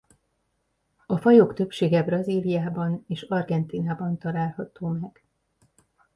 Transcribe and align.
A 1.05 1.17
fajok 1.17 1.53
többsége 1.53 2.03
Brazíliában 2.03 3.03
és 3.07 3.21
Argentínában 3.21 4.17
található 4.17 4.87
meg. 4.87 5.23